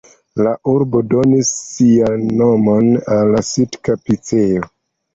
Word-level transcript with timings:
La 0.45 0.53
urbo 0.71 1.01
donis 1.11 1.51
sian 1.59 2.25
nomon 2.41 2.91
al 3.19 3.33
la 3.39 3.47
Sitka-piceo. 3.55 4.71